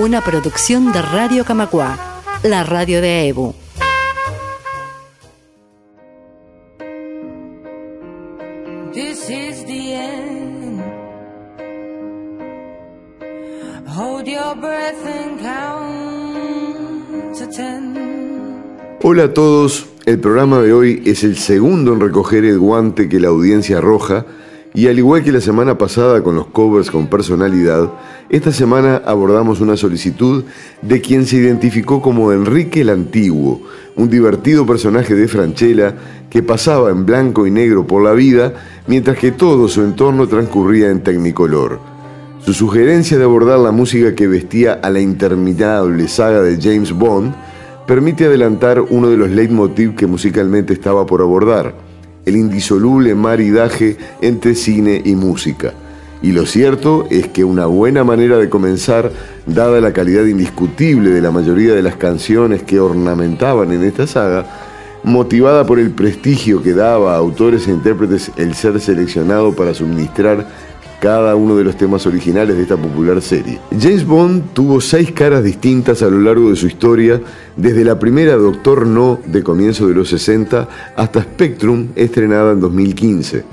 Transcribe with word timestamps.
Una 0.00 0.22
producción 0.22 0.92
de 0.94 1.02
Radio 1.02 1.44
Camacua, 1.44 2.22
la 2.42 2.64
radio 2.64 3.02
de 3.02 3.28
EBU. 3.28 3.54
This 8.94 9.28
is 9.28 9.62
the 9.66 9.96
end. 9.96 10.80
Hold 13.86 14.26
your 14.26 14.56
breath 14.56 15.04
and 15.04 15.38
count 15.38 17.36
to 17.38 17.46
ten. 17.54 17.94
Hola 19.02 19.24
a 19.24 19.34
todos, 19.34 19.86
el 20.06 20.18
programa 20.18 20.60
de 20.60 20.72
hoy 20.72 21.02
es 21.04 21.24
el 21.24 21.36
segundo 21.36 21.92
en 21.92 22.00
recoger 22.00 22.46
el 22.46 22.58
guante 22.58 23.10
que 23.10 23.20
la 23.20 23.28
audiencia 23.28 23.76
arroja 23.76 24.24
y 24.72 24.86
al 24.86 24.98
igual 24.98 25.24
que 25.24 25.32
la 25.32 25.40
semana 25.40 25.76
pasada 25.76 26.22
con 26.22 26.36
los 26.36 26.46
covers 26.46 26.90
con 26.90 27.08
personalidad, 27.08 27.90
esta 28.28 28.52
semana 28.52 29.02
abordamos 29.04 29.60
una 29.60 29.76
solicitud 29.76 30.44
de 30.80 31.00
quien 31.00 31.26
se 31.26 31.36
identificó 31.36 32.00
como 32.00 32.32
Enrique 32.32 32.82
el 32.82 32.90
Antiguo, 32.90 33.62
un 33.96 34.08
divertido 34.08 34.64
personaje 34.66 35.16
de 35.16 35.26
Franchella 35.26 35.94
que 36.30 36.44
pasaba 36.44 36.90
en 36.90 37.04
blanco 37.04 37.46
y 37.46 37.50
negro 37.50 37.84
por 37.86 38.04
la 38.04 38.12
vida 38.12 38.54
mientras 38.86 39.18
que 39.18 39.32
todo 39.32 39.66
su 39.66 39.82
entorno 39.82 40.28
transcurría 40.28 40.90
en 40.90 41.02
tecnicolor. 41.02 41.80
Su 42.38 42.54
sugerencia 42.54 43.18
de 43.18 43.24
abordar 43.24 43.58
la 43.58 43.72
música 43.72 44.14
que 44.14 44.28
vestía 44.28 44.74
a 44.74 44.88
la 44.90 45.00
interminable 45.00 46.06
saga 46.06 46.42
de 46.42 46.58
James 46.60 46.92
Bond 46.92 47.34
permite 47.86 48.26
adelantar 48.26 48.80
uno 48.80 49.08
de 49.08 49.16
los 49.16 49.30
leitmotiv 49.30 49.96
que 49.96 50.06
musicalmente 50.06 50.72
estaba 50.72 51.04
por 51.06 51.20
abordar, 51.20 51.89
el 52.26 52.36
indisoluble 52.36 53.14
maridaje 53.14 53.96
entre 54.20 54.54
cine 54.54 55.00
y 55.04 55.14
música. 55.14 55.72
Y 56.22 56.32
lo 56.32 56.44
cierto 56.44 57.06
es 57.10 57.28
que 57.28 57.44
una 57.44 57.66
buena 57.66 58.04
manera 58.04 58.36
de 58.36 58.50
comenzar, 58.50 59.10
dada 59.46 59.80
la 59.80 59.92
calidad 59.92 60.24
indiscutible 60.24 61.10
de 61.10 61.22
la 61.22 61.30
mayoría 61.30 61.74
de 61.74 61.82
las 61.82 61.96
canciones 61.96 62.62
que 62.62 62.78
ornamentaban 62.78 63.72
en 63.72 63.84
esta 63.84 64.06
saga, 64.06 64.46
motivada 65.02 65.64
por 65.64 65.78
el 65.78 65.90
prestigio 65.92 66.62
que 66.62 66.74
daba 66.74 67.14
a 67.14 67.16
autores 67.16 67.66
e 67.66 67.70
intérpretes 67.70 68.30
el 68.36 68.54
ser 68.54 68.78
seleccionado 68.80 69.54
para 69.54 69.72
suministrar 69.72 70.46
cada 71.00 71.34
uno 71.34 71.56
de 71.56 71.64
los 71.64 71.76
temas 71.76 72.06
originales 72.06 72.56
de 72.56 72.62
esta 72.62 72.76
popular 72.76 73.20
serie. 73.22 73.58
James 73.80 74.06
Bond 74.06 74.52
tuvo 74.52 74.80
seis 74.80 75.10
caras 75.12 75.42
distintas 75.42 76.02
a 76.02 76.08
lo 76.08 76.20
largo 76.20 76.50
de 76.50 76.56
su 76.56 76.66
historia, 76.66 77.20
desde 77.56 77.84
la 77.84 77.98
primera 77.98 78.36
Doctor 78.36 78.86
No 78.86 79.18
de 79.24 79.42
comienzo 79.42 79.88
de 79.88 79.94
los 79.94 80.10
60 80.10 80.68
hasta 80.96 81.22
Spectrum, 81.22 81.88
estrenada 81.96 82.52
en 82.52 82.60
2015. 82.60 83.44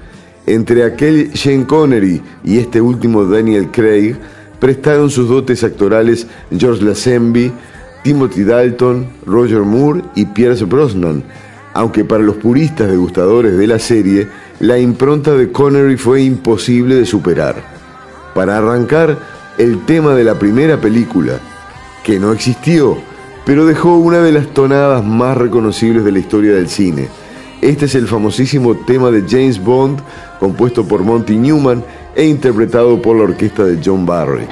Entre 0.46 0.84
aquel 0.84 1.32
Sean 1.36 1.66
Connery 1.66 2.22
y 2.44 2.58
este 2.58 2.82
último 2.82 3.26
Daniel 3.26 3.70
Craig, 3.72 4.16
prestaron 4.60 5.10
sus 5.10 5.30
dotes 5.30 5.64
actorales 5.64 6.28
George 6.58 6.84
Lazenby, 6.84 7.52
Timothy 8.04 8.44
Dalton, 8.44 9.08
Roger 9.26 9.62
Moore 9.62 10.02
y 10.16 10.26
Pierce 10.26 10.66
Brosnan, 10.66 11.24
aunque 11.74 12.04
para 12.04 12.24
los 12.24 12.38
puristas 12.38 12.90
degustadores 12.90 13.58
de 13.58 13.68
la 13.68 13.80
serie, 13.80 14.28
la 14.60 14.80
impronta 14.80 15.34
de 15.34 15.52
Connery 15.52 15.98
fue 15.98 16.22
imposible 16.22 16.96
de 16.96 17.06
superar. 17.06 17.56
Para 18.34 18.58
arrancar, 18.58 19.18
el 19.58 19.86
tema 19.86 20.14
de 20.16 20.24
la 20.24 20.38
primera 20.38 20.80
película, 20.80 21.40
que 22.04 22.20
no 22.20 22.32
existió, 22.32 22.98
pero 23.46 23.66
dejó 23.66 23.98
una 23.98 24.20
de 24.20 24.32
las 24.32 24.48
tonadas 24.54 25.04
más 25.04 25.38
reconocibles 25.38 26.04
de 26.04 26.12
la 26.12 26.20
historia 26.20 26.54
del 26.54 26.70
cine. 26.70 27.08
Este 27.62 27.86
es 27.86 27.96
el 27.96 28.08
famosísimo 28.08 28.76
tema 28.76 29.10
de 29.10 29.24
James 29.28 29.64
Bond, 29.64 30.00
compuesto 30.40 30.88
por 30.88 31.04
Monty 31.04 31.38
Newman 31.38 31.84
e 32.16 32.26
interpretado 32.26 33.02
por 33.02 33.16
la 33.16 33.24
orquesta 33.24 33.64
de 33.64 33.80
John 33.84 34.06
Barry. 34.06 34.48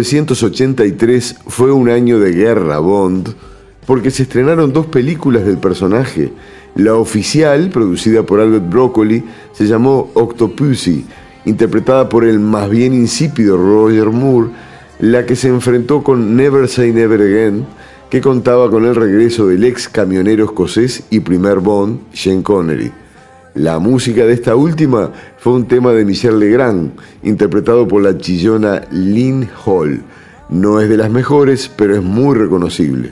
1983 0.00 1.36
fue 1.46 1.72
un 1.72 1.88
año 1.88 2.18
de 2.18 2.32
guerra 2.32 2.78
Bond 2.78 3.34
porque 3.86 4.10
se 4.10 4.22
estrenaron 4.22 4.72
dos 4.72 4.86
películas 4.86 5.44
del 5.44 5.58
personaje. 5.58 6.32
La 6.76 6.94
oficial, 6.94 7.70
producida 7.70 8.22
por 8.22 8.40
Albert 8.40 8.68
Broccoli, 8.68 9.24
se 9.52 9.66
llamó 9.66 10.10
Octopussy, 10.14 11.04
interpretada 11.44 12.08
por 12.08 12.24
el 12.24 12.38
más 12.40 12.70
bien 12.70 12.94
insípido 12.94 13.56
Roger 13.56 14.10
Moore, 14.10 14.50
la 15.00 15.26
que 15.26 15.36
se 15.36 15.48
enfrentó 15.48 16.02
con 16.02 16.36
Never 16.36 16.68
Say 16.68 16.92
Never 16.92 17.20
Again, 17.20 17.66
que 18.08 18.20
contaba 18.20 18.70
con 18.70 18.84
el 18.84 18.94
regreso 18.94 19.48
del 19.48 19.64
ex 19.64 19.88
camionero 19.88 20.44
escocés 20.44 21.02
y 21.10 21.20
primer 21.20 21.58
Bond, 21.58 22.00
Sean 22.12 22.42
Connery. 22.42 22.92
La 23.54 23.80
música 23.80 24.24
de 24.24 24.32
esta 24.32 24.54
última 24.54 25.10
fue 25.38 25.54
un 25.54 25.66
tema 25.66 25.92
de 25.92 26.04
Michel 26.04 26.38
Legrand, 26.38 26.92
interpretado 27.24 27.88
por 27.88 28.00
la 28.00 28.16
chillona 28.16 28.82
Lynn 28.92 29.48
Hall. 29.64 30.02
No 30.48 30.80
es 30.80 30.88
de 30.88 30.96
las 30.96 31.10
mejores, 31.10 31.68
pero 31.68 31.96
es 31.96 32.02
muy 32.02 32.36
reconocible. 32.36 33.10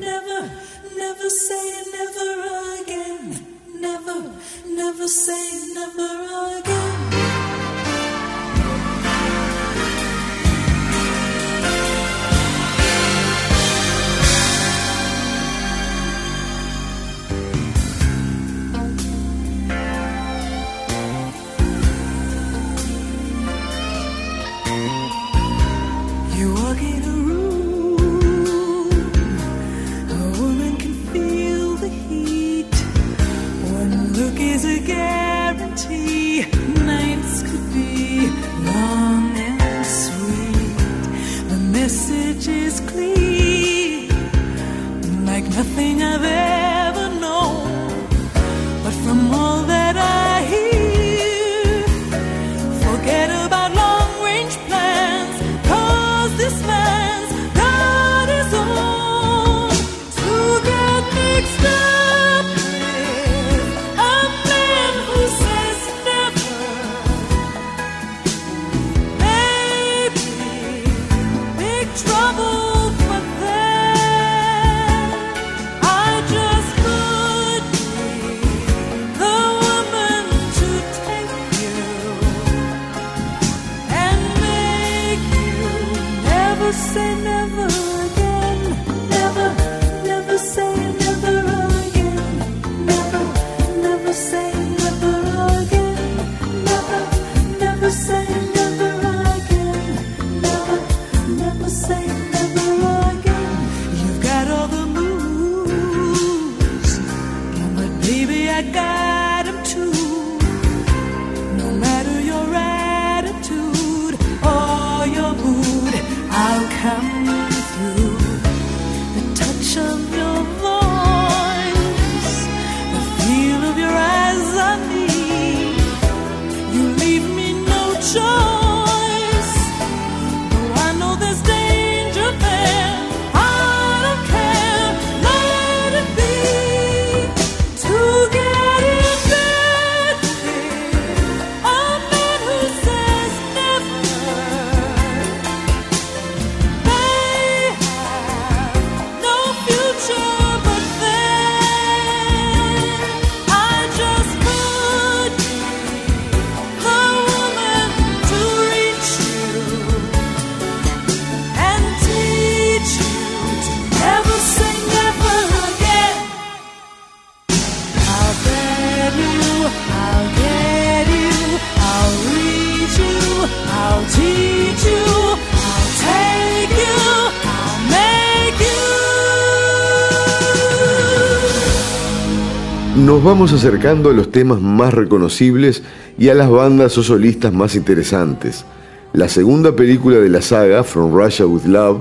Vamos 183.29 183.53
acercando 183.53 184.09
a 184.09 184.15
los 184.15 184.31
temas 184.31 184.59
más 184.63 184.95
reconocibles 184.95 185.83
y 186.17 186.31
a 186.31 186.35
las 186.35 186.49
bandas 186.49 186.97
o 186.97 187.03
solistas 187.03 187.53
más 187.53 187.75
interesantes. 187.75 188.65
La 189.13 189.29
segunda 189.29 189.77
película 189.77 190.17
de 190.17 190.31
la 190.31 190.41
saga, 190.41 190.83
From 190.83 191.13
Russia 191.13 191.47
with 191.47 191.67
Love, 191.67 191.99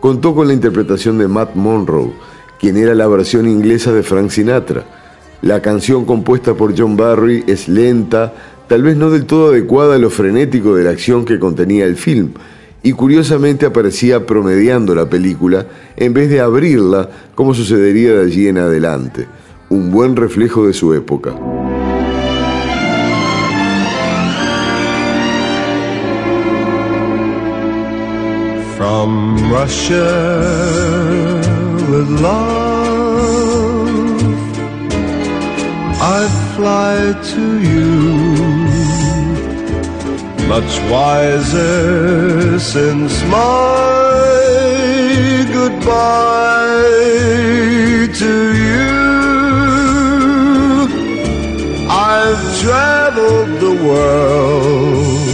contó 0.00 0.34
con 0.34 0.48
la 0.48 0.52
interpretación 0.52 1.16
de 1.16 1.28
Matt 1.28 1.54
Monroe, 1.54 2.12
quien 2.60 2.76
era 2.76 2.94
la 2.94 3.08
versión 3.08 3.48
inglesa 3.48 3.90
de 3.90 4.02
Frank 4.02 4.28
Sinatra. 4.28 4.84
La 5.40 5.62
canción 5.62 6.04
compuesta 6.04 6.52
por 6.52 6.78
John 6.78 6.94
Barry 6.94 7.42
es 7.46 7.68
lenta, 7.68 8.34
tal 8.68 8.82
vez 8.82 8.98
no 8.98 9.08
del 9.08 9.24
todo 9.24 9.48
adecuada 9.52 9.94
a 9.94 9.98
lo 9.98 10.10
frenético 10.10 10.74
de 10.74 10.84
la 10.84 10.90
acción 10.90 11.24
que 11.24 11.38
contenía 11.38 11.86
el 11.86 11.96
film, 11.96 12.32
y 12.82 12.92
curiosamente 12.92 13.64
aparecía 13.64 14.26
promediando 14.26 14.94
la 14.94 15.08
película 15.08 15.64
en 15.96 16.12
vez 16.12 16.28
de 16.28 16.42
abrirla 16.42 17.08
como 17.34 17.54
sucedería 17.54 18.12
de 18.12 18.26
allí 18.26 18.46
en 18.46 18.58
adelante. 18.58 19.26
Un 19.68 19.90
buen 19.90 20.14
reflejo 20.14 20.66
de 20.66 20.72
su 20.72 20.94
época. 20.94 21.32
From 28.76 29.50
Russia 29.50 30.06
with 31.90 32.08
love, 32.20 33.16
I 36.00 36.28
fly 36.54 37.12
to 37.34 37.60
you. 37.60 38.46
Much 40.46 40.80
wiser 40.88 42.60
since 42.60 43.24
my 43.24 44.16
goodbye 45.52 46.86
to 48.14 48.54
you. 48.54 49.05
I've 52.28 52.46
traveled 52.60 53.50
the 53.60 53.74
world 53.86 55.28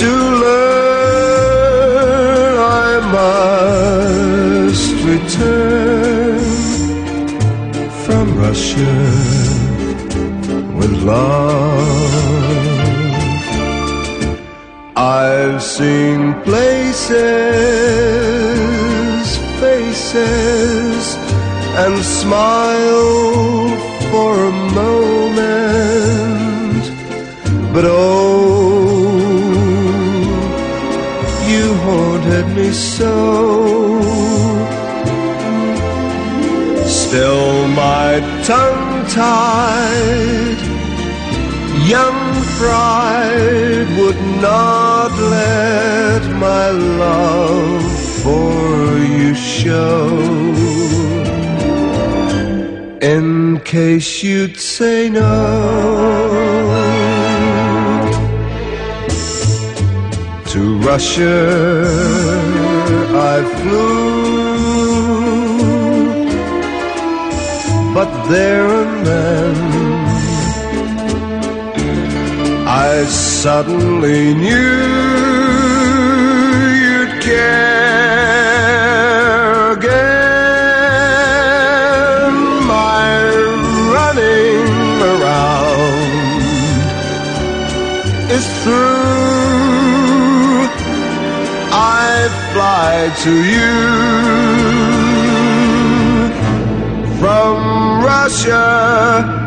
to 0.00 0.10
learn 0.44 1.74
I 2.86 2.90
must 4.60 4.92
return 5.12 6.44
from 8.04 8.24
Russia 8.36 8.96
with 10.76 10.92
love. 11.02 11.80
I've 14.96 15.62
seen 15.62 16.20
places, 16.42 17.14
faces, 19.62 21.04
and 21.82 21.94
smiled 22.04 23.63
so. 32.72 34.00
Still, 36.86 37.68
my 37.68 38.20
tongue 38.44 39.06
tied, 39.06 40.58
young 41.86 42.20
pride 42.58 43.88
would 43.98 44.20
not 44.40 45.12
let 45.36 46.22
my 46.36 46.70
love 46.70 47.82
for 48.22 48.98
you 48.98 49.34
show. 49.34 50.08
In 53.00 53.60
case 53.60 54.22
you'd 54.22 54.58
say 54.58 55.10
no. 55.10 55.24
To 60.46 60.78
Russia 60.78 62.13
I 63.26 63.42
flew, 63.58 65.14
but 67.94 68.10
there 68.28 68.68
and 68.82 69.06
then 69.06 69.54
I 72.68 73.04
suddenly 73.04 74.34
knew 74.34 74.74
you'd 76.84 77.14
care 77.22 77.93
you. 93.26 94.04
Russia. 98.02 99.40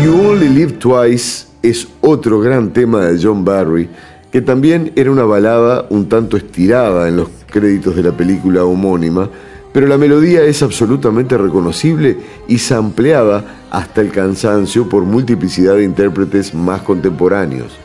You 0.00 0.14
Only 0.14 0.48
Live 0.48 0.78
Twice 0.78 1.46
es 1.62 1.88
otro 2.02 2.40
gran 2.40 2.72
tema 2.72 3.06
de 3.06 3.18
John 3.20 3.44
Barry, 3.44 3.88
que 4.30 4.40
también 4.40 4.92
era 4.94 5.10
una 5.10 5.24
balada 5.24 5.86
un 5.90 6.08
tanto 6.08 6.36
estirada 6.36 7.08
en 7.08 7.16
los 7.16 7.43
créditos 7.54 7.94
de 7.94 8.02
la 8.02 8.10
película 8.10 8.64
homónima, 8.64 9.30
pero 9.72 9.86
la 9.86 9.96
melodía 9.96 10.42
es 10.42 10.60
absolutamente 10.64 11.38
reconocible 11.38 12.16
y 12.48 12.58
sampleada 12.58 13.44
hasta 13.70 14.00
el 14.00 14.10
cansancio 14.10 14.88
por 14.88 15.04
multiplicidad 15.04 15.76
de 15.76 15.84
intérpretes 15.84 16.52
más 16.52 16.82
contemporáneos. 16.82 17.78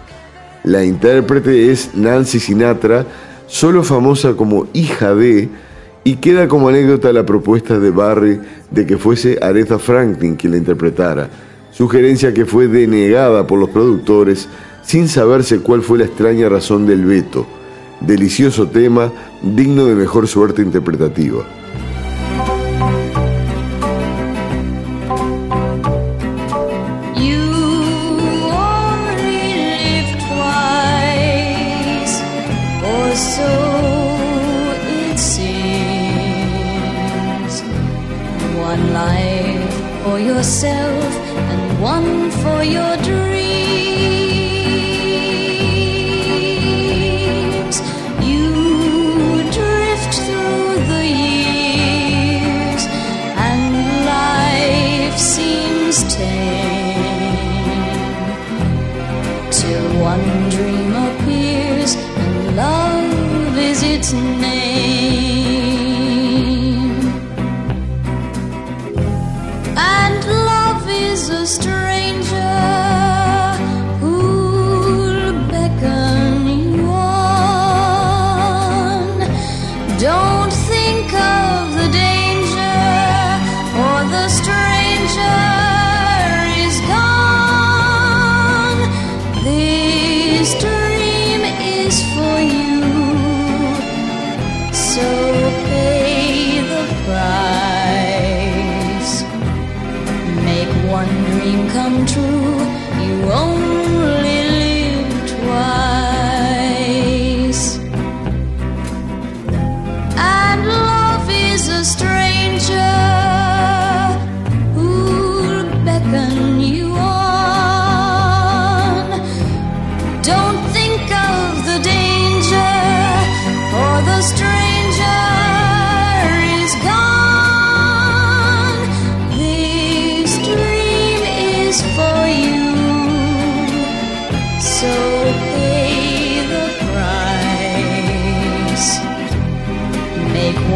La 0.64 0.84
intérprete 0.84 1.72
es 1.72 1.92
Nancy 1.94 2.40
Sinatra, 2.40 3.06
solo 3.46 3.84
famosa 3.84 4.34
como 4.34 4.68
hija 4.74 5.14
de, 5.14 5.50
y 6.04 6.16
queda 6.16 6.48
como 6.48 6.70
anécdota 6.70 7.14
la 7.14 7.28
propuesta 7.28 7.78
de 7.78 7.92
Barry 7.92 8.40
de 8.72 8.88
que 8.88 8.98
fuese 8.98 9.38
Aretha 9.40 9.78
Franklin 9.78 10.36
quien 10.36 10.54
la 10.54 10.58
interpretara, 10.58 11.30
sugerencia 11.72 12.34
que 12.34 12.48
fue 12.48 12.68
denegada 12.68 13.46
por 13.46 13.60
los 13.60 13.70
productores 13.70 14.48
sin 14.84 15.08
saberse 15.08 15.60
cuál 15.60 15.84
fue 15.84 16.00
la 16.00 16.06
extraña 16.06 16.50
razón 16.50 16.88
del 16.88 17.06
veto. 17.06 17.46
Delicioso 18.02 18.68
tema, 18.68 19.12
digno 19.42 19.86
de 19.86 19.96
mejor 19.96 20.28
suerte 20.28 20.62
interpretativa. 20.62 21.59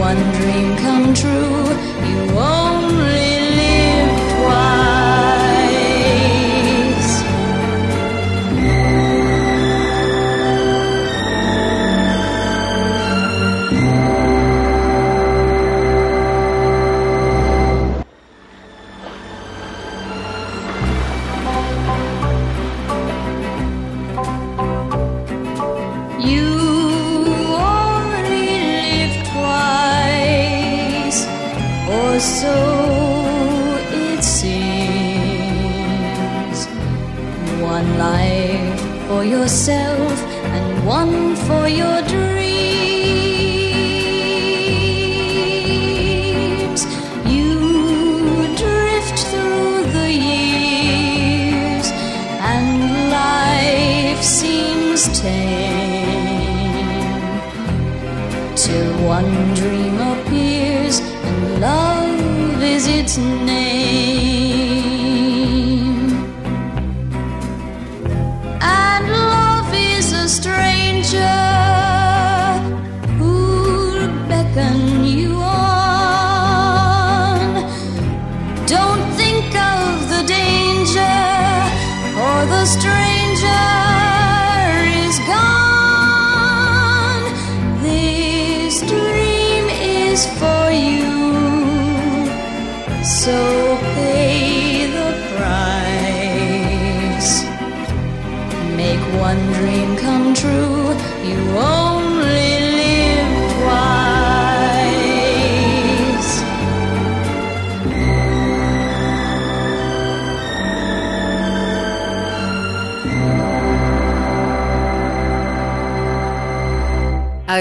One 0.04 0.32
dream 0.34 0.76
come 0.78 1.14
true. 1.14 1.63
street. 82.74 83.13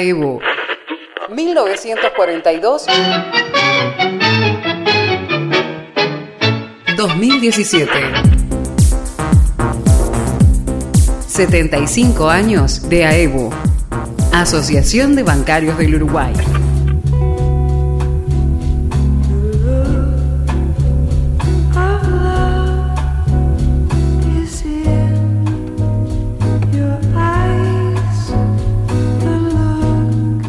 AEBU 0.03 0.41
1942 1.31 2.87
2017. 6.97 7.91
75 11.29 12.29
años 12.29 12.89
de 12.89 13.05
AEBU, 13.05 13.51
Asociación 14.33 15.15
de 15.15 15.23
Bancarios 15.23 15.79
del 15.79 15.95
Uruguay. 15.95 16.33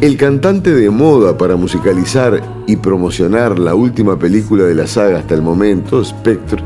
El 0.04 0.18
cantante 0.18 0.74
de 0.74 0.90
moda 0.90 1.38
para 1.38 1.56
musicalizar 1.56 2.42
y 2.66 2.76
promocionar 2.76 3.58
la 3.58 3.74
última 3.74 4.18
película 4.18 4.64
de 4.64 4.74
la 4.74 4.86
saga 4.86 5.20
hasta 5.20 5.34
el 5.34 5.40
momento, 5.40 6.04
Spectre, 6.04 6.62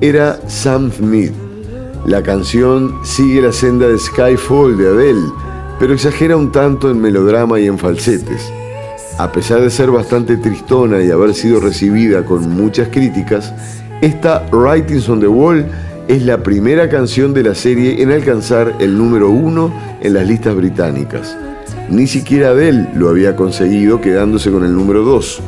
era 0.00 0.40
Sam 0.48 0.90
Smith. 0.90 1.30
La 2.04 2.20
canción 2.20 2.92
sigue 3.04 3.42
la 3.42 3.52
senda 3.52 3.86
de 3.86 3.96
Skyfall 3.96 4.76
de 4.76 4.88
Adele, 4.88 5.30
pero 5.78 5.94
exagera 5.94 6.36
un 6.36 6.50
tanto 6.50 6.90
en 6.90 7.00
melodrama 7.00 7.60
y 7.60 7.68
en 7.68 7.78
falsetes. 7.78 8.52
A 9.18 9.30
pesar 9.30 9.60
de 9.60 9.70
ser 9.70 9.92
bastante 9.92 10.36
tristona 10.36 11.00
y 11.00 11.12
haber 11.12 11.32
sido 11.32 11.60
recibida 11.60 12.24
con 12.24 12.50
muchas 12.56 12.88
críticas, 12.88 13.54
esta 14.00 14.48
Writings 14.50 15.08
on 15.08 15.20
the 15.20 15.28
Wall 15.28 15.64
es 16.08 16.24
la 16.24 16.42
primera 16.42 16.88
canción 16.88 17.34
de 17.34 17.44
la 17.44 17.54
serie 17.54 18.02
en 18.02 18.10
alcanzar 18.10 18.74
el 18.80 18.98
número 18.98 19.30
uno 19.30 19.72
en 20.00 20.12
las 20.12 20.26
listas 20.26 20.56
británicas. 20.56 21.36
Ni 21.88 22.06
siquiera 22.06 22.48
Adele 22.48 22.88
lo 22.94 23.08
había 23.08 23.36
conseguido 23.36 24.00
quedándose 24.00 24.50
con 24.50 24.64
el 24.64 24.74
número 24.74 25.02
2. 25.02 25.40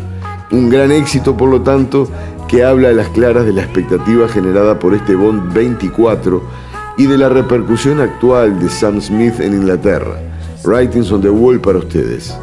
Un 0.53 0.69
gran 0.69 0.93
éxito, 0.93 1.37
por 1.37 1.49
lo 1.49 1.63
tanto, 1.63 2.09
que 2.47 2.63
habla 2.63 2.91
a 2.91 2.93
las 2.93 3.09
claras 3.09 3.47
de 3.47 3.53
la 3.53 3.63
expectativa 3.63 4.29
generada 4.29 4.79
por 4.79 4.95
este 4.95 5.15
Bond 5.15 5.53
24 5.53 6.43
y 6.99 7.07
de 7.07 7.19
la 7.19 7.29
repercusión 7.29 8.01
actual 8.01 8.59
de 8.61 8.69
Sam 8.69 9.01
Smith 9.01 9.41
en 9.41 9.55
Inglaterra. 9.55 10.21
Writings 10.65 11.11
on 11.11 11.23
the 11.23 11.31
Wall 11.31 11.61
para 11.61 11.79
ustedes. 11.79 12.37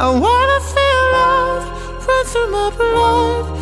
I 0.00 0.10
wanna 0.10 0.60
feel 0.60 1.12
love 1.12 2.06
run 2.06 2.24
through 2.26 2.50
my 2.52 2.70
blood. 2.70 3.57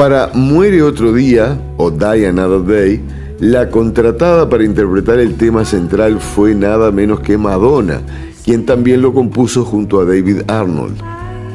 Para 0.00 0.30
Muere 0.32 0.82
otro 0.82 1.12
día 1.12 1.60
o 1.76 1.90
Die 1.90 2.26
Another 2.26 2.64
Day, 2.64 3.02
la 3.38 3.68
contratada 3.68 4.48
para 4.48 4.64
interpretar 4.64 5.18
el 5.18 5.34
tema 5.34 5.66
central 5.66 6.20
fue 6.20 6.54
nada 6.54 6.90
menos 6.90 7.20
que 7.20 7.36
Madonna, 7.36 8.00
quien 8.42 8.64
también 8.64 9.02
lo 9.02 9.12
compuso 9.12 9.62
junto 9.62 10.00
a 10.00 10.06
David 10.06 10.44
Arnold. 10.48 10.96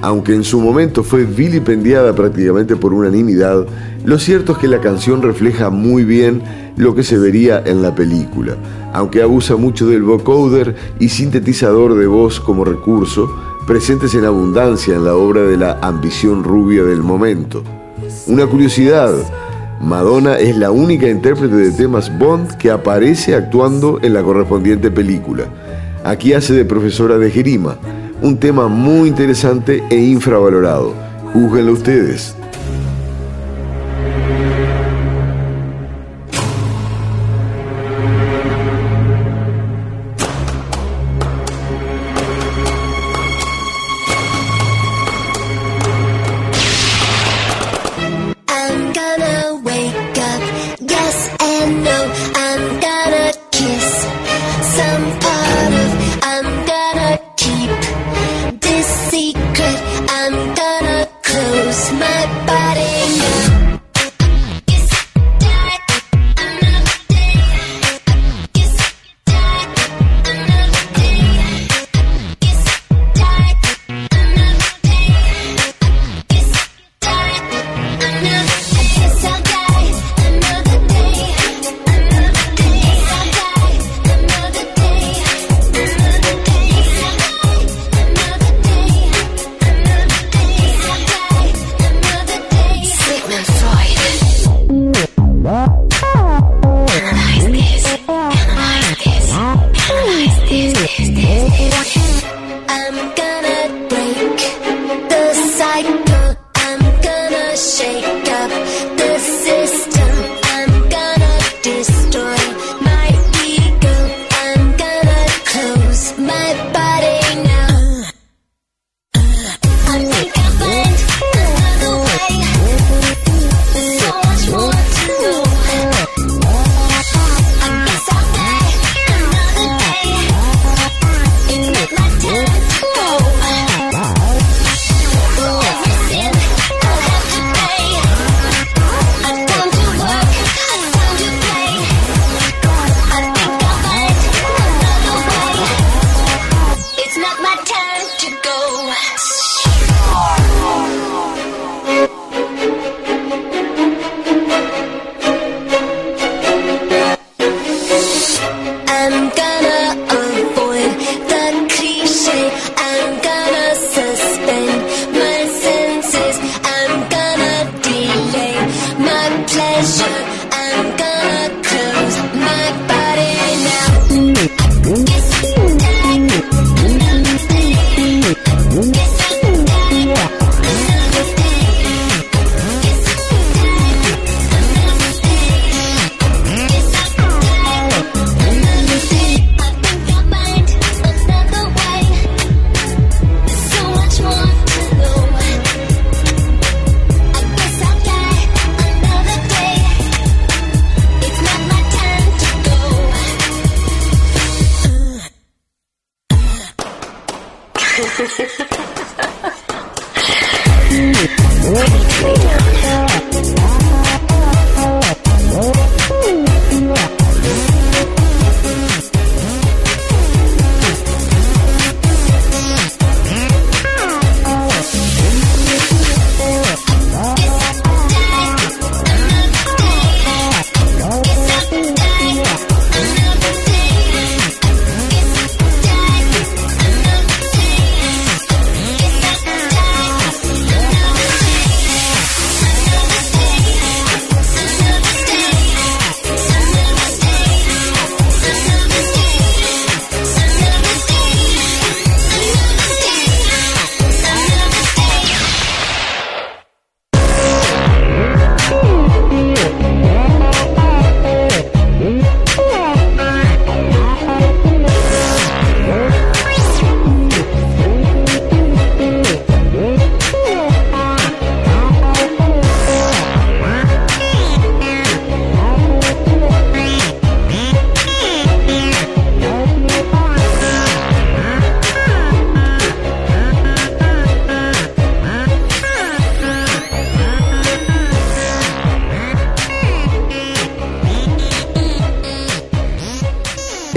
Aunque 0.03 0.35
en 0.35 0.43
su 0.43 0.61
momento 0.61 1.03
fue 1.03 1.23
vilipendiada 1.23 2.13
prácticamente 2.13 2.75
por 2.75 2.93
unanimidad, 2.93 3.65
lo 4.05 4.19
cierto 4.19 4.51
es 4.51 4.59
que 4.59 4.67
la 4.67 4.79
canción 4.79 5.23
refleja 5.23 5.71
muy 5.71 6.03
bien 6.03 6.43
lo 6.77 6.93
que 6.93 7.01
se 7.01 7.17
vería 7.17 7.63
en 7.65 7.81
la 7.81 7.95
película, 7.95 8.57
aunque 8.93 9.23
abusa 9.23 9.55
mucho 9.55 9.87
del 9.87 10.03
vocoder 10.03 10.75
y 10.99 11.09
sintetizador 11.09 11.95
de 11.95 12.05
voz 12.05 12.39
como 12.39 12.63
recurso, 12.63 13.27
presentes 13.65 14.13
en 14.13 14.23
abundancia 14.25 14.93
en 14.93 15.03
la 15.03 15.15
obra 15.15 15.41
de 15.41 15.57
la 15.57 15.79
ambición 15.81 16.43
rubia 16.43 16.83
del 16.83 17.01
momento. 17.01 17.63
Una 18.27 18.47
curiosidad, 18.47 19.13
Madonna 19.79 20.39
es 20.39 20.57
la 20.57 20.71
única 20.71 21.07
intérprete 21.07 21.55
de 21.55 21.71
temas 21.71 22.11
Bond 22.17 22.57
que 22.57 22.71
aparece 22.71 23.35
actuando 23.35 23.99
en 24.01 24.15
la 24.15 24.23
correspondiente 24.23 24.89
película. 24.89 25.43
Aquí 26.03 26.33
hace 26.33 26.53
de 26.53 26.65
profesora 26.65 27.19
de 27.19 27.29
Jerima, 27.29 27.77
un 28.23 28.37
tema 28.37 28.67
muy 28.67 29.09
interesante 29.09 29.83
e 29.91 29.97
infravalorado. 29.97 30.93
Júzguenlo 31.33 31.73
ustedes. 31.73 32.35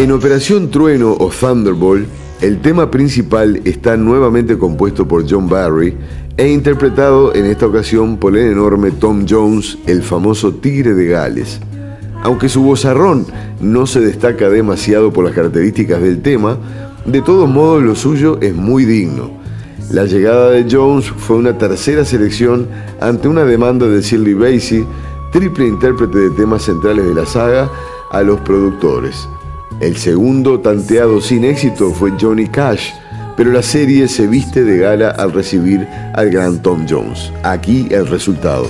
En 0.09 0.15
Operación 0.15 0.71
Trueno 0.71 1.13
o 1.13 1.29
Thunderbolt, 1.29 2.09
el 2.41 2.63
tema 2.63 2.91
principal 2.91 3.61
está 3.67 3.95
nuevamente 3.99 4.57
compuesto 4.57 5.07
por 5.07 5.31
John 5.31 5.51
Barry 5.51 5.99
e 6.39 6.49
interpretado 6.49 7.35
en 7.35 7.45
esta 7.45 7.67
ocasión 7.67 8.17
por 8.17 8.35
el 8.35 8.53
enorme 8.53 8.91
Tom 8.91 9.27
Jones, 9.29 9.77
el 9.87 10.03
famoso 10.03 10.55
Tigre 10.55 10.95
de 10.95 11.09
Gales. 11.09 11.61
Aunque 12.23 12.49
su 12.49 12.63
vozarrón 12.63 13.27
no 13.61 13.87
se 13.87 14.01
destaca 14.01 14.49
demasiado 14.49 15.13
por 15.13 15.27
las 15.27 15.35
características 15.35 16.01
del 16.01 16.23
tema, 16.23 16.57
de 17.05 17.21
todos 17.21 17.47
modos 17.47 17.83
lo 17.83 17.95
suyo 17.95 18.39
es 18.41 18.55
muy 18.55 18.87
digno. 18.87 19.31
La 19.91 20.07
llegada 20.07 20.53
de 20.53 20.67
Jones 20.71 21.05
fue 21.19 21.37
una 21.37 21.59
tercera 21.59 22.07
selección 22.07 22.67
ante 23.03 23.29
una 23.29 23.45
demanda 23.45 23.87
de 23.87 24.01
Shirley 24.01 24.33
Bassey, 24.33 24.87
triple 25.33 25.67
intérprete 25.67 26.17
de 26.17 26.31
temas 26.31 26.63
centrales 26.63 27.05
de 27.05 27.15
la 27.15 27.27
saga, 27.27 27.71
a 28.11 28.23
los 28.23 28.41
productores. 28.41 29.29
El 29.81 29.97
segundo 29.97 30.61
tanteado 30.61 31.21
sin 31.21 31.45
éxito 31.45 31.93
fue 31.93 32.13
Johnny 32.21 32.49
Cash, 32.49 32.91
pero 33.37 33.53
la 33.53 33.63
serie 33.63 34.09
se 34.09 34.27
viste 34.27 34.65
de 34.65 34.79
gala 34.79 35.11
al 35.11 35.33
recibir 35.33 35.87
al 36.15 36.31
gran 36.31 36.61
Tom 36.61 36.87
Jones. 36.89 37.33
Aquí 37.45 37.87
el 37.91 38.07
resultado. 38.09 38.69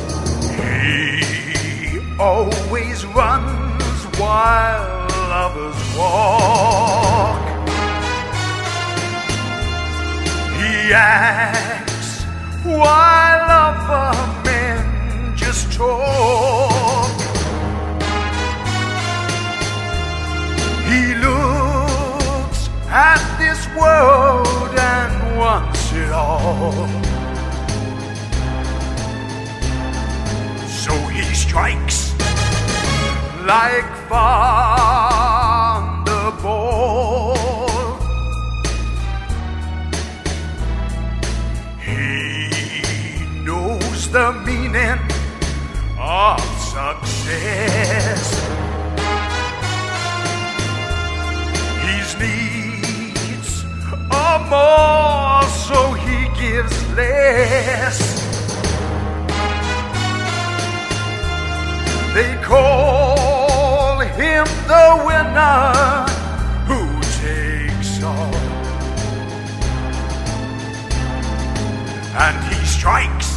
He 20.89 21.15
looks 21.15 22.71
at 22.89 23.21
this 23.37 23.61
world 23.77 24.75
and 24.79 25.39
wants 25.39 25.93
it 25.93 26.11
all. 26.11 26.89
So 30.67 30.95
he 31.09 31.23
strikes 31.35 32.15
like 33.45 33.85
thunderbolt. 34.09 34.81
He 41.85 42.49
knows 43.45 44.11
the 44.11 44.33
meaning 44.47 44.99
of 45.99 46.41
success. 46.75 48.38
Are 54.29 54.45
more, 54.57 55.43
so 55.67 55.81
he 56.05 56.19
gives 56.43 56.77
less. 56.95 57.99
They 62.15 62.33
call 62.43 63.99
him 64.21 64.47
the 64.73 64.87
winner 65.09 66.07
who 66.69 66.81
takes 67.25 67.93
all. 68.03 68.35
And 72.25 72.37
he 72.51 72.61
strikes 72.67 73.29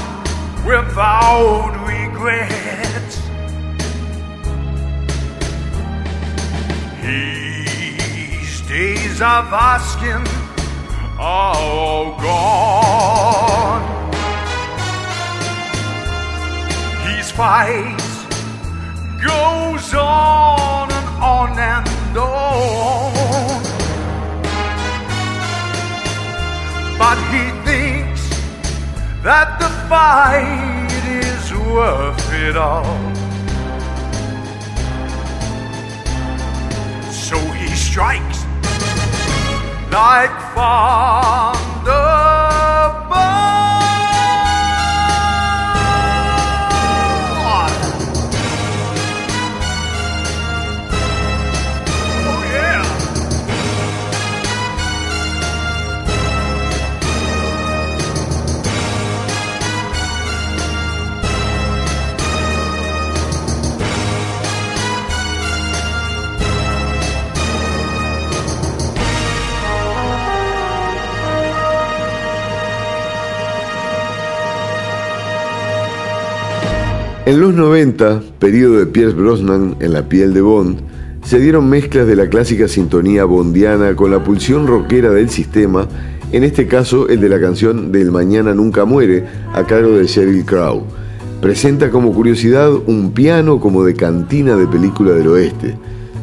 without 0.66 1.72
regret. 1.86 3.10
His 7.00 8.60
days 8.68 9.20
of 9.20 9.52
asking 9.52 10.26
are 11.18 11.56
all 11.56 12.18
gone. 12.20 13.82
His 17.06 17.30
fight 17.30 17.96
goes 19.22 19.94
on 19.94 20.89
on 21.20 21.58
and 21.58 22.16
on. 22.16 23.70
but 27.00 27.18
he 27.32 27.44
thinks 27.64 28.22
that 29.22 29.58
the 29.58 29.70
fight 29.88 30.92
is 31.24 31.52
worth 31.54 32.32
it 32.32 32.56
all. 32.58 32.98
So 37.10 37.38
he 37.58 37.68
strikes 37.74 38.44
like 39.90 40.34
thunderbolt. 40.54 42.49
En 77.30 77.40
los 77.40 77.54
90, 77.54 78.22
periodo 78.40 78.80
de 78.80 78.86
Pierce 78.86 79.14
Brosnan 79.14 79.76
en 79.78 79.92
la 79.92 80.08
piel 80.08 80.34
de 80.34 80.40
Bond, 80.40 80.80
se 81.22 81.38
dieron 81.38 81.70
mezclas 81.70 82.08
de 82.08 82.16
la 82.16 82.28
clásica 82.28 82.66
sintonía 82.66 83.24
bondiana 83.24 83.94
con 83.94 84.10
la 84.10 84.24
pulsión 84.24 84.66
rockera 84.66 85.10
del 85.10 85.30
sistema, 85.30 85.86
en 86.32 86.42
este 86.42 86.66
caso 86.66 87.08
el 87.08 87.20
de 87.20 87.28
la 87.28 87.40
canción 87.40 87.92
Del 87.92 88.10
Mañana 88.10 88.52
Nunca 88.52 88.84
Muere, 88.84 89.26
a 89.54 89.64
cargo 89.64 89.96
de 89.96 90.08
Sheryl 90.08 90.44
Crow. 90.44 90.82
Presenta 91.40 91.92
como 91.92 92.12
curiosidad 92.12 92.72
un 92.72 93.12
piano 93.12 93.60
como 93.60 93.84
de 93.84 93.94
cantina 93.94 94.56
de 94.56 94.66
película 94.66 95.12
del 95.12 95.28
oeste. 95.28 95.76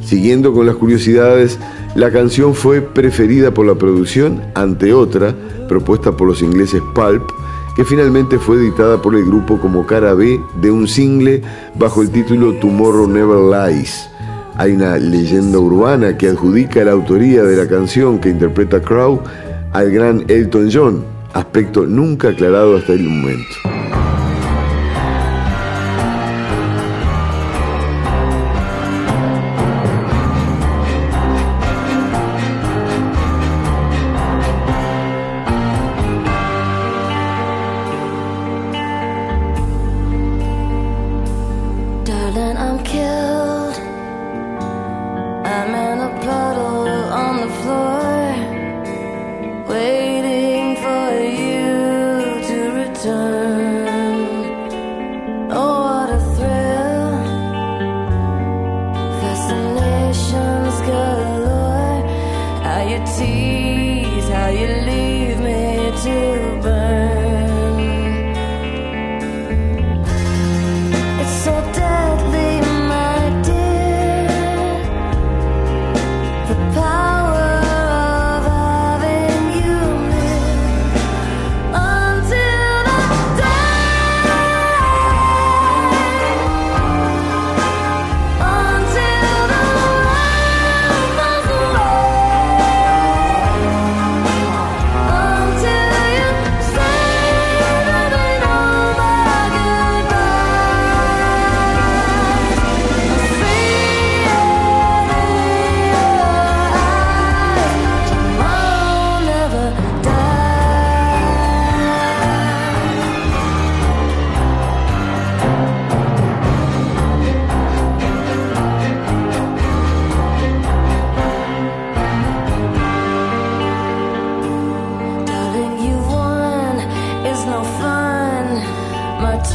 Siguiendo 0.03 0.51
con 0.51 0.65
las 0.65 0.75
curiosidades, 0.75 1.57
la 1.95 2.11
canción 2.11 2.53
fue 2.53 2.81
preferida 2.81 3.53
por 3.53 3.65
la 3.65 3.75
producción 3.75 4.41
ante 4.55 4.91
otra, 4.91 5.33
propuesta 5.69 6.17
por 6.17 6.27
los 6.27 6.41
ingleses 6.41 6.81
Pulp, 6.93 7.31
que 7.77 7.85
finalmente 7.85 8.39
fue 8.39 8.57
editada 8.57 8.99
por 8.99 9.15
el 9.15 9.23
grupo 9.23 9.59
como 9.59 9.85
cara 9.85 10.15
B 10.15 10.41
de 10.59 10.71
un 10.71 10.87
single 10.87 11.43
bajo 11.75 12.01
el 12.01 12.09
título 12.09 12.53
Tomorrow 12.53 13.07
Never 13.07 13.37
Lies. 13.37 14.09
Hay 14.55 14.71
una 14.71 14.97
leyenda 14.97 15.59
urbana 15.59 16.17
que 16.17 16.27
adjudica 16.27 16.83
la 16.83 16.93
autoría 16.93 17.43
de 17.43 17.55
la 17.55 17.69
canción 17.69 18.17
que 18.17 18.29
interpreta 18.29 18.81
Crow 18.81 19.21
al 19.73 19.91
gran 19.91 20.25
Elton 20.27 20.71
John, 20.73 21.05
aspecto 21.33 21.85
nunca 21.85 22.29
aclarado 22.29 22.77
hasta 22.77 22.93
el 22.93 23.03
momento. 23.03 23.76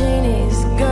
It's 0.04 0.64
gone. 0.80 0.91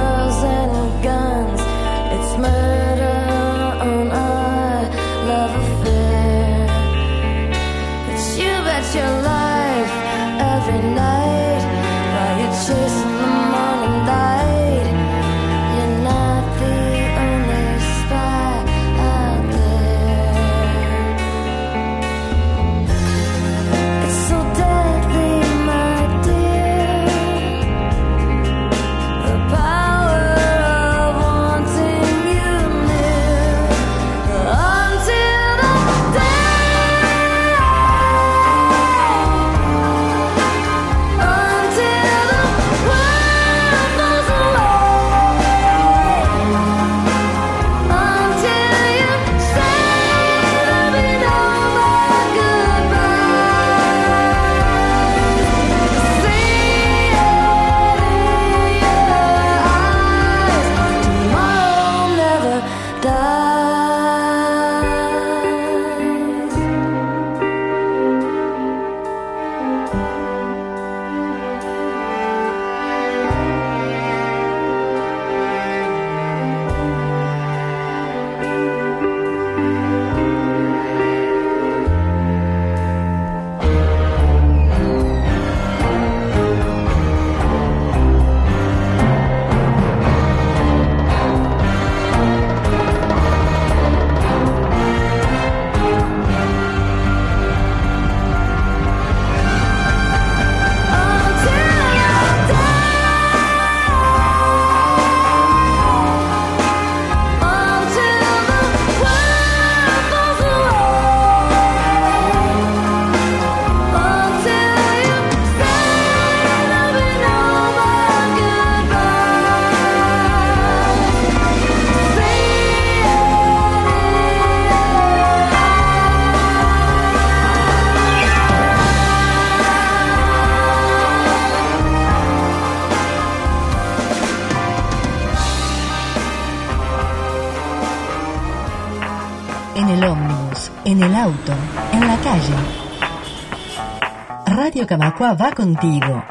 Radio 144.91 144.99
Camacua 144.99 145.35
va 145.35 145.53
contigo. 145.53 146.25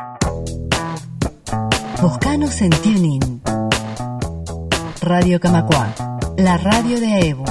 Buscanos 2.02 2.62
en 2.62 2.72
TuneIn. 2.72 3.42
Radio 5.00 5.40
Camacua, 5.40 5.88
la 6.36 6.58
radio 6.58 7.00
de 7.00 7.30
Evo. 7.30 7.49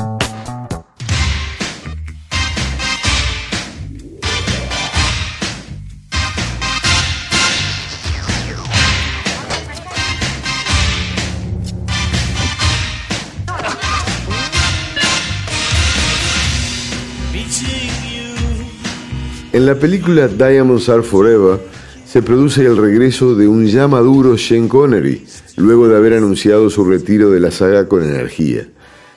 En 19.59 19.66
la 19.66 19.74
película 19.74 20.28
Diamonds 20.28 20.88
Are 20.88 21.02
Forever 21.02 21.59
se 22.06 22.22
produce 22.22 22.64
el 22.64 22.76
regreso 22.76 23.34
de 23.34 23.48
un 23.48 23.66
ya 23.66 23.88
maduro 23.88 24.38
Sean 24.38 24.68
Connery, 24.68 25.26
luego 25.56 25.88
de 25.88 25.96
haber 25.96 26.12
anunciado 26.12 26.70
su 26.70 26.84
retiro 26.84 27.30
de 27.30 27.40
la 27.40 27.50
saga 27.50 27.88
con 27.88 28.04
energía. 28.04 28.68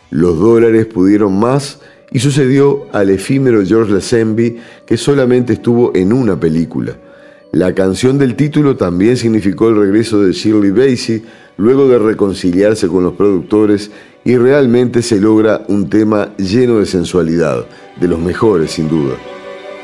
Los 0.09 0.39
dólares 0.39 0.87
pudieron 0.87 1.39
más 1.39 1.79
y 2.11 2.17
sucedió 2.17 2.87
al 2.91 3.11
efímero 3.11 3.63
George 3.63 3.93
Lazenby, 3.93 4.57
que 4.87 4.97
solamente 4.97 5.53
estuvo 5.53 5.91
en 5.93 6.11
una 6.11 6.39
película. 6.39 6.97
La 7.51 7.75
canción 7.75 8.17
del 8.17 8.35
título 8.35 8.75
también 8.75 9.17
significó 9.17 9.69
el 9.69 9.75
regreso 9.75 10.23
de 10.23 10.33
Shirley 10.33 10.71
Bassey, 10.71 11.23
luego 11.57 11.87
de 11.87 11.99
reconciliarse 11.99 12.87
con 12.87 13.03
los 13.03 13.13
productores, 13.13 13.91
y 14.25 14.37
realmente 14.37 15.03
se 15.03 15.21
logra 15.21 15.61
un 15.67 15.87
tema 15.87 16.35
lleno 16.37 16.79
de 16.79 16.87
sensualidad, 16.87 17.63
de 17.99 18.07
los 18.07 18.17
mejores 18.17 18.71
sin 18.71 18.89
duda. 18.89 19.13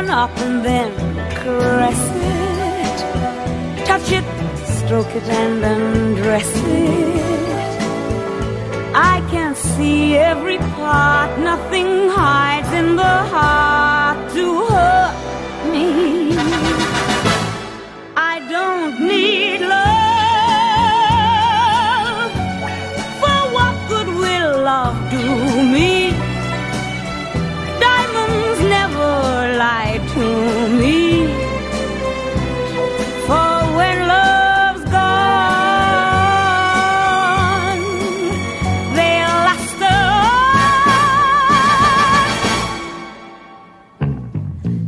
one 0.00 0.10
up 0.10 0.36
and 0.46 0.56
then 0.62 0.90
caress 1.40 2.02
it. 2.42 2.96
Touch 3.90 4.08
it, 4.18 4.26
stroke 4.78 5.12
it, 5.20 5.26
and 5.42 5.64
undress 5.74 6.50
it. 6.54 7.76
I 9.14 9.16
can 9.32 9.54
see 9.54 10.00
every 10.32 10.58
part, 10.76 11.30
nothing 11.50 11.90
hides 12.20 12.70
in 12.80 12.88
the 13.02 13.16
heart 13.32 14.18
to 14.34 14.65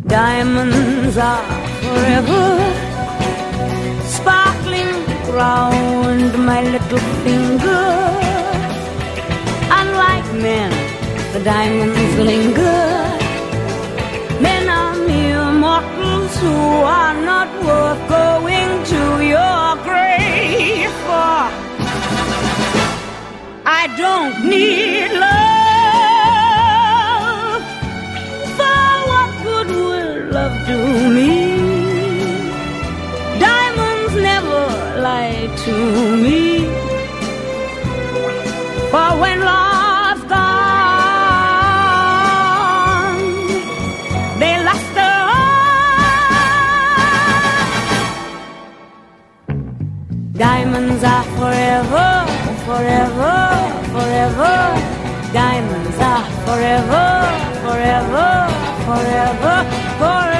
Diamonds 0.08 1.18
are 1.18 1.44
forever 1.82 2.46
sparkling 4.06 4.94
round 5.36 6.32
my 6.46 6.62
little 6.62 7.04
finger. 7.24 7.84
Unlike 9.80 10.28
men, 10.46 10.70
the 11.34 11.40
diamonds 11.44 12.16
linger. 12.30 12.84
Men 14.40 14.70
are 14.70 14.96
mere 14.96 15.52
mortals 15.52 16.34
who 16.40 16.56
are 16.98 17.14
not 17.30 17.48
worth 17.62 18.02
going 18.08 18.72
to 18.92 19.02
your 19.34 19.66
grave 19.88 20.90
for. 21.04 21.40
I 23.80 23.84
don't 23.98 24.48
need 24.48 25.07
to 35.68 36.16
me. 36.24 36.40
For 38.92 39.10
when 39.22 39.38
love's 39.50 40.24
gone, 40.32 40.48
they 44.40 44.54
luster 44.68 45.14
on. 45.40 45.58
Diamonds 50.44 51.02
are 51.14 51.26
forever, 51.38 52.08
forever, 52.66 53.36
forever. 53.94 54.54
Diamonds 55.40 55.98
are 56.12 56.26
forever, 56.46 57.06
forever, 57.64 58.28
forever, 58.86 59.56
forever. 60.00 60.37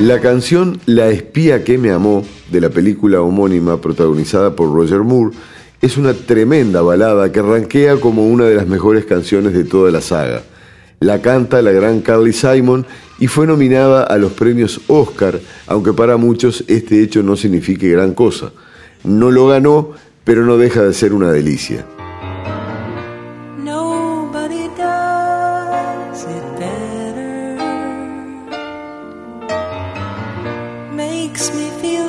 La 0.00 0.18
canción 0.18 0.80
La 0.86 1.10
espía 1.10 1.62
que 1.62 1.76
me 1.76 1.90
amó, 1.90 2.24
de 2.50 2.62
la 2.62 2.70
película 2.70 3.20
homónima 3.20 3.82
protagonizada 3.82 4.56
por 4.56 4.72
Roger 4.72 5.00
Moore, 5.00 5.36
es 5.82 5.98
una 5.98 6.14
tremenda 6.14 6.80
balada 6.80 7.30
que 7.30 7.42
rankea 7.42 7.96
como 7.96 8.26
una 8.26 8.46
de 8.46 8.54
las 8.54 8.66
mejores 8.66 9.04
canciones 9.04 9.52
de 9.52 9.64
toda 9.64 9.90
la 9.90 10.00
saga. 10.00 10.40
La 11.00 11.20
canta 11.20 11.60
la 11.60 11.72
gran 11.72 12.00
Carly 12.00 12.32
Simon 12.32 12.86
y 13.18 13.26
fue 13.26 13.46
nominada 13.46 14.04
a 14.04 14.16
los 14.16 14.32
premios 14.32 14.80
Oscar, 14.86 15.38
aunque 15.66 15.92
para 15.92 16.16
muchos 16.16 16.64
este 16.66 17.02
hecho 17.02 17.22
no 17.22 17.36
signifique 17.36 17.90
gran 17.90 18.14
cosa. 18.14 18.52
No 19.04 19.30
lo 19.30 19.48
ganó, 19.48 19.90
pero 20.24 20.46
no 20.46 20.56
deja 20.56 20.82
de 20.82 20.94
ser 20.94 21.12
una 21.12 21.30
delicia. 21.30 21.84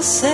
say 0.01 0.30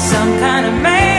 some 0.00 0.38
kind 0.38 0.64
of 0.66 0.72
magic 0.82 1.09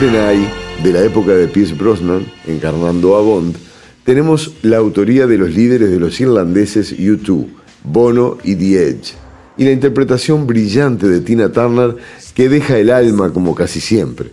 GoldenEye, 0.00 0.48
de 0.84 0.92
la 0.92 1.02
época 1.02 1.32
de 1.32 1.48
Pierce 1.48 1.74
Brosnan, 1.74 2.24
encarnando 2.46 3.16
a 3.16 3.20
Bond, 3.20 3.56
tenemos 4.04 4.54
la 4.62 4.76
autoría 4.76 5.26
de 5.26 5.38
los 5.38 5.52
líderes 5.52 5.90
de 5.90 5.98
los 5.98 6.20
irlandeses 6.20 6.96
U2, 6.96 7.46
Bono 7.82 8.38
y 8.44 8.54
The 8.54 8.90
Edge, 8.90 9.14
y 9.56 9.64
la 9.64 9.72
interpretación 9.72 10.46
brillante 10.46 11.08
de 11.08 11.20
Tina 11.20 11.50
Turner 11.50 11.96
que 12.32 12.48
deja 12.48 12.78
el 12.78 12.90
alma 12.90 13.32
como 13.32 13.56
casi 13.56 13.80
siempre. 13.80 14.30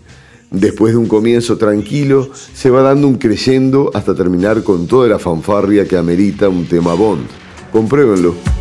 Después 0.52 0.94
de 0.94 1.00
un 1.00 1.08
comienzo 1.08 1.58
tranquilo, 1.58 2.30
se 2.54 2.70
va 2.70 2.84
dando 2.84 3.08
un 3.08 3.16
creyendo 3.16 3.90
hasta 3.96 4.14
terminar 4.14 4.62
con 4.62 4.86
toda 4.86 5.08
la 5.08 5.18
fanfarria 5.18 5.88
que 5.88 5.98
amerita 5.98 6.48
un 6.48 6.68
tema 6.68 6.94
Bond. 6.94 7.26
Compruébenlo. 7.72 8.55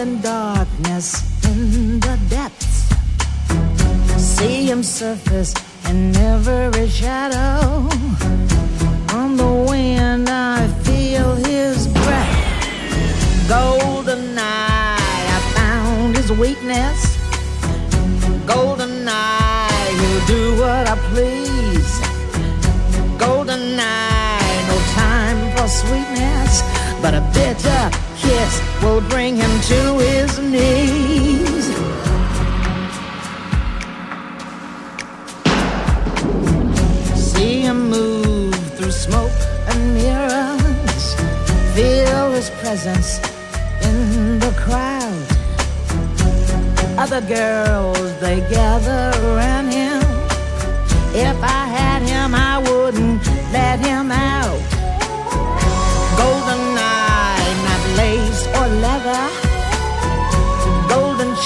Than 0.00 0.22
darkness 0.22 1.08
in 1.44 2.00
the 2.00 2.18
depths. 2.30 2.88
See 4.16 4.64
him 4.70 4.82
surface 4.82 5.52
in 5.90 6.16
every 6.16 6.88
shadow. 6.88 7.86
On 9.18 9.36
the 9.36 9.52
wind, 9.68 10.26
I 10.30 10.68
feel 10.86 11.34
his 11.34 11.86
breath. 11.86 12.36
Golden 13.46 14.38
eye, 14.38 15.22
I 15.36 15.40
found 15.58 16.16
his 16.16 16.32
weakness. 16.32 16.98
Golden 18.46 19.06
eye, 19.06 19.88
he'll 20.00 20.26
do 20.36 20.44
what 20.62 20.84
I 20.94 20.96
please. 21.12 21.92
Golden 23.18 23.78
eye, 23.78 24.54
no 24.70 24.76
time 25.02 25.40
for 25.54 25.68
sweetness, 25.68 26.52
but 27.02 27.12
a 27.12 27.22
bitter 27.34 28.09
kiss 28.30 28.54
will 28.82 29.02
bring 29.14 29.34
him 29.36 29.54
to 29.72 29.80
his 30.06 30.30
knees. 30.52 31.64
See 37.32 37.60
him 37.66 37.78
move 37.96 38.54
through 38.76 38.96
smoke 39.06 39.40
and 39.70 39.80
mirrors, 39.98 41.04
feel 41.74 42.30
his 42.38 42.50
presence 42.62 43.10
in 43.88 44.38
the 44.44 44.52
crowd. 44.64 45.26
other 47.04 47.22
girls 47.38 48.08
they 48.24 48.38
gather 48.58 49.02
around 49.28 49.66
him. 49.78 50.02
If 51.28 51.36
I 51.58 51.62
had 51.78 52.00
him, 52.12 52.28
I 52.50 52.54
wouldn't 52.68 53.24
let 53.56 53.76
him 53.80 54.06
out. 54.12 54.69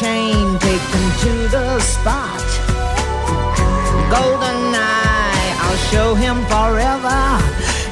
Golden 0.04 0.20
chain 0.20 0.58
taken 0.58 1.04
to 1.24 1.48
the 1.48 1.80
spot. 1.80 2.44
Golden 4.10 4.74
eye, 4.74 5.56
I'll 5.62 5.80
show 5.92 6.14
him 6.14 6.44
forever. 6.44 7.20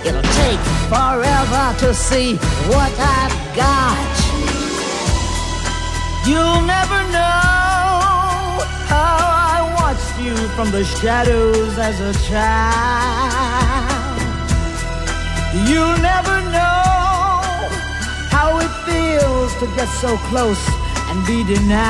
It'll 0.05 0.31
take 0.43 0.61
forever 0.93 1.65
to 1.79 1.95
see 1.95 2.37
what 2.69 2.93
I've 2.99 3.57
got. 3.57 4.13
You'll 6.27 6.63
never 6.77 7.01
know 7.17 8.61
how 8.93 9.17
I 9.55 9.75
watched 9.81 10.17
you 10.21 10.37
from 10.55 10.71
the 10.71 10.85
shadows 10.85 11.79
as 11.79 11.99
a 12.01 12.13
child. 12.29 14.21
You'll 15.67 15.99
never 16.13 16.37
know 16.57 17.33
how 18.29 18.59
it 18.59 18.73
feels 18.85 19.55
to 19.61 19.67
get 19.77 19.89
so 19.89 20.19
close 20.29 20.82
and 21.13 21.27
be 21.27 21.45
denied. 21.45 21.85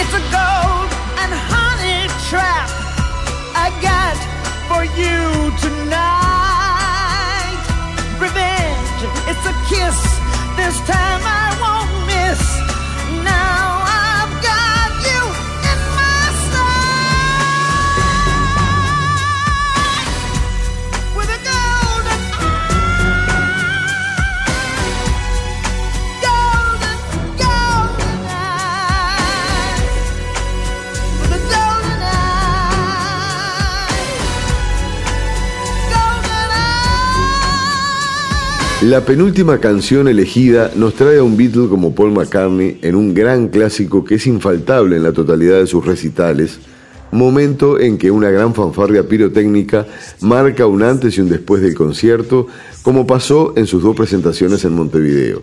It's 0.00 0.12
a 0.12 0.24
gold 0.36 0.90
and 1.22 1.32
honey 1.52 2.02
trap 2.28 2.68
I 3.64 3.66
got 3.80 4.18
for 4.68 4.84
you 5.00 5.50
tonight. 5.64 5.96
Revenge, 8.20 9.00
it's 9.30 9.44
a 9.52 9.54
kiss. 9.70 9.98
This 10.58 10.76
time 10.86 11.22
I 11.24 11.45
La 38.86 39.04
penúltima 39.04 39.58
canción 39.58 40.06
elegida 40.06 40.70
nos 40.76 40.94
trae 40.94 41.18
a 41.18 41.22
un 41.24 41.36
Beatle 41.36 41.66
como 41.66 41.92
Paul 41.92 42.12
McCartney 42.12 42.78
en 42.82 42.94
un 42.94 43.14
gran 43.14 43.48
clásico 43.48 44.04
que 44.04 44.14
es 44.14 44.28
infaltable 44.28 44.94
en 44.94 45.02
la 45.02 45.12
totalidad 45.12 45.58
de 45.58 45.66
sus 45.66 45.84
recitales, 45.84 46.60
momento 47.10 47.80
en 47.80 47.98
que 47.98 48.12
una 48.12 48.30
gran 48.30 48.54
fanfarria 48.54 49.08
pirotécnica 49.08 49.88
marca 50.20 50.68
un 50.68 50.84
antes 50.84 51.18
y 51.18 51.20
un 51.20 51.28
después 51.28 51.62
del 51.62 51.74
concierto, 51.74 52.46
como 52.82 53.08
pasó 53.08 53.54
en 53.56 53.66
sus 53.66 53.82
dos 53.82 53.96
presentaciones 53.96 54.64
en 54.64 54.74
Montevideo. 54.74 55.42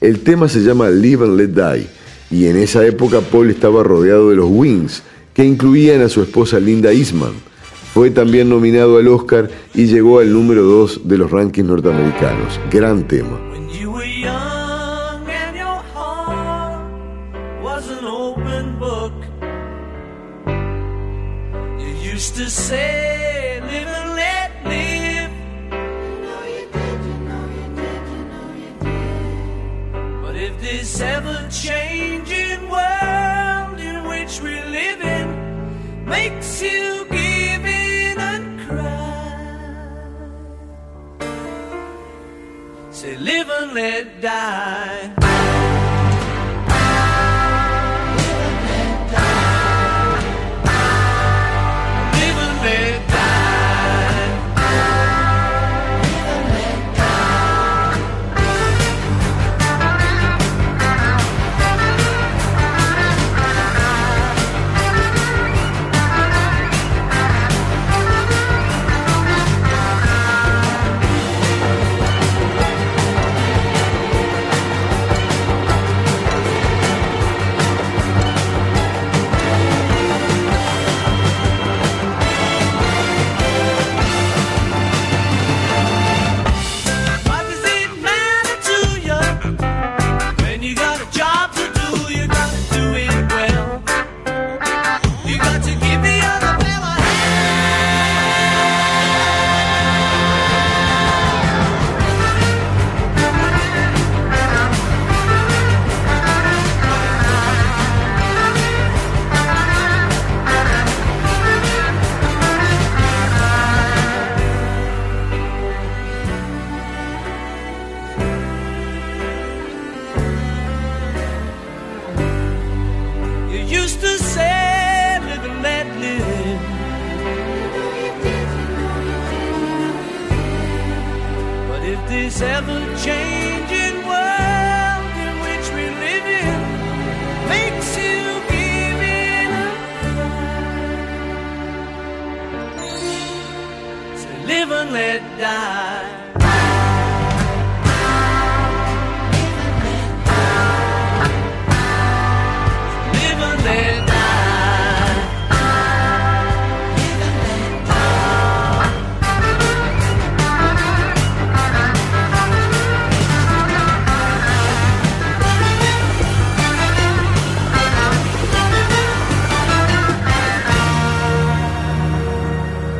El 0.00 0.20
tema 0.20 0.48
se 0.48 0.60
llama 0.60 0.88
Live 0.88 1.24
and 1.24 1.36
Let 1.36 1.48
Die, 1.48 1.88
y 2.30 2.46
en 2.46 2.56
esa 2.58 2.86
época 2.86 3.22
Paul 3.22 3.50
estaba 3.50 3.82
rodeado 3.82 4.30
de 4.30 4.36
los 4.36 4.48
Wings, 4.48 5.02
que 5.34 5.44
incluían 5.44 6.00
a 6.00 6.08
su 6.08 6.22
esposa 6.22 6.60
Linda 6.60 6.92
Eastman. 6.92 7.32
Fue 7.94 8.10
también 8.10 8.48
nominado 8.48 8.98
al 8.98 9.06
Oscar 9.06 9.48
y 9.72 9.86
llegó 9.86 10.18
al 10.18 10.32
número 10.32 10.64
2 10.64 11.02
de 11.04 11.16
los 11.16 11.30
rankings 11.30 11.68
norteamericanos. 11.68 12.58
Gran 12.68 13.06
tema. 13.06 13.53
Let 43.72 44.20
die. 44.20 45.33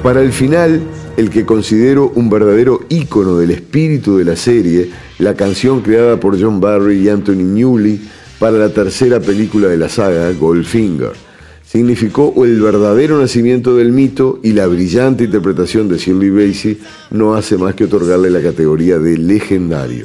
Para 0.04 0.20
el 0.20 0.34
final, 0.34 0.82
el 1.16 1.30
que 1.30 1.46
considero 1.46 2.12
un 2.14 2.28
verdadero 2.28 2.80
ícono 2.90 3.38
del 3.38 3.52
espíritu 3.52 4.18
de 4.18 4.26
la 4.26 4.36
serie, 4.36 4.90
la 5.18 5.32
canción 5.32 5.80
creada 5.80 6.20
por 6.20 6.38
John 6.38 6.60
Barry 6.60 6.98
y 6.98 7.08
Anthony 7.08 7.42
Newley 7.42 8.02
para 8.38 8.58
la 8.58 8.68
tercera 8.68 9.18
película 9.18 9.68
de 9.68 9.78
la 9.78 9.88
saga, 9.88 10.30
Goldfinger. 10.32 11.12
Significó 11.64 12.34
el 12.44 12.60
verdadero 12.60 13.18
nacimiento 13.18 13.76
del 13.76 13.92
mito 13.92 14.40
y 14.42 14.52
la 14.52 14.66
brillante 14.66 15.24
interpretación 15.24 15.88
de 15.88 15.96
Shirley 15.96 16.28
Bassey 16.28 16.78
no 17.10 17.34
hace 17.34 17.56
más 17.56 17.74
que 17.74 17.84
otorgarle 17.84 18.28
la 18.28 18.42
categoría 18.42 18.98
de 18.98 19.16
legendario. 19.16 20.04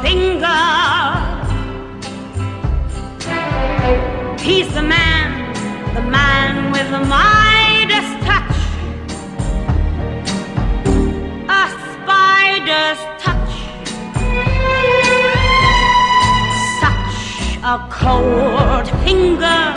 Goldfinger. 0.00 0.80
He's 4.40 4.72
the 4.72 4.82
man, 4.82 5.54
the 5.94 6.02
man 6.02 6.72
with 6.72 6.90
the 6.90 7.00
Midas 7.00 8.08
touch. 8.24 8.56
A 11.48 11.68
spider's 11.92 13.00
touch. 13.20 13.52
Such 16.80 17.58
a 17.62 17.86
cold 17.90 18.88
finger 19.04 19.74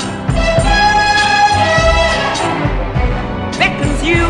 beckons 3.59 4.03
you 4.03 4.23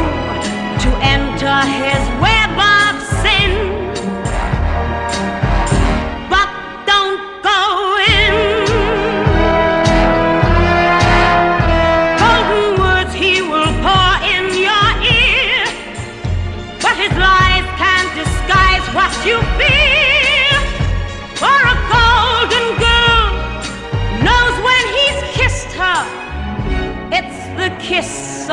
to 0.83 0.89
enter 1.01 1.61
his 1.67 2.21
web 2.21 2.32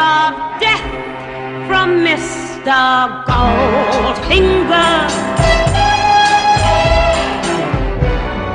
of 0.00 0.60
death 0.60 0.80
from 1.68 2.02
Mr. 2.04 3.24
Goldfinger. 3.28 4.96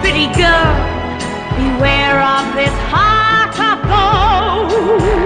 Pretty 0.01 0.27
girl, 0.33 0.73
beware 1.57 2.19
of 2.21 2.45
this 2.55 2.75
heart 2.89 3.55
of 3.69 3.77
gold. 3.91 5.24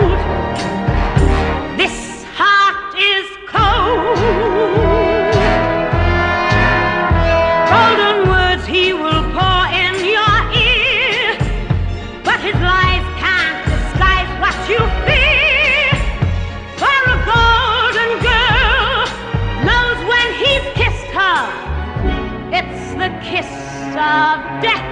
Kiss 23.22 23.47
of 23.95 24.39
death 24.61 24.86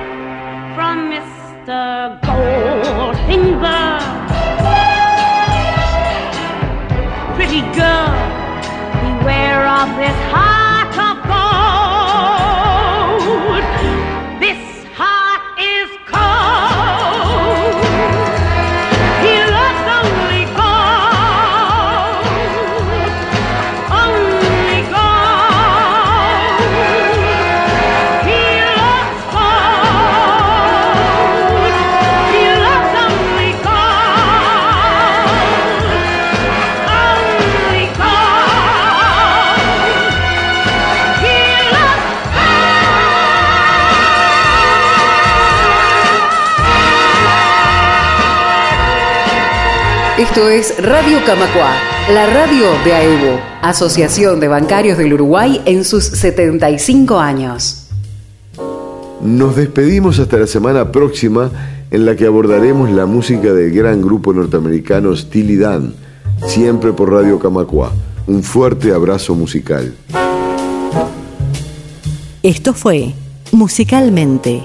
from 0.75 1.11
Mr. 1.11 2.19
Goldfinger. 2.21 3.99
Pretty 7.35 7.61
girl, 7.77 8.11
beware 9.01 9.67
of 9.67 9.87
this 9.97 10.17
heart 10.31 10.66
Esto 50.37 50.51
es 50.51 50.85
Radio 50.85 51.17
Camacua, 51.25 51.73
la 52.13 52.27
radio 52.27 52.67
de 52.85 52.93
AEBO, 52.93 53.39
Asociación 53.63 54.39
de 54.39 54.47
Bancarios 54.47 54.99
del 54.99 55.15
Uruguay 55.15 55.63
en 55.65 55.83
sus 55.83 56.03
75 56.03 57.19
años. 57.19 57.87
Nos 59.19 59.55
despedimos 59.55 60.19
hasta 60.19 60.37
la 60.37 60.45
semana 60.45 60.91
próxima 60.91 61.49
en 61.89 62.05
la 62.05 62.15
que 62.15 62.27
abordaremos 62.27 62.91
la 62.91 63.07
música 63.07 63.51
del 63.51 63.71
gran 63.71 63.99
grupo 63.99 64.31
norteamericano 64.31 65.15
Steely 65.15 65.57
Dan, 65.57 65.95
siempre 66.45 66.93
por 66.93 67.11
Radio 67.11 67.39
Camacua. 67.39 67.91
Un 68.27 68.43
fuerte 68.43 68.93
abrazo 68.93 69.33
musical. 69.33 69.95
Esto 72.43 72.75
fue 72.75 73.15
Musicalmente. 73.51 74.63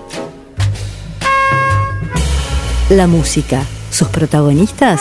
La 2.90 3.06
música, 3.06 3.64
sus 3.90 4.08
protagonistas 4.08 5.00